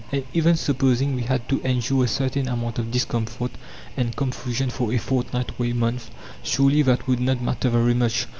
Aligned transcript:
And 0.11 0.25
even 0.33 0.55
supposing 0.55 1.13
we 1.13 1.21
had 1.21 1.47
to 1.49 1.61
endure 1.63 2.05
a 2.05 2.07
certain 2.07 2.47
amount 2.47 2.79
of 2.79 2.89
discomfort 2.89 3.51
and 3.95 4.15
confusion 4.15 4.71
for 4.71 4.91
a 4.91 4.97
fortnight 4.97 5.51
or 5.59 5.67
a 5.67 5.73
month, 5.73 6.09
surely 6.41 6.81
that 6.81 7.07
would 7.07 7.19
not 7.19 7.39
matter 7.39 7.69
very 7.69 7.93
much. 7.93 8.25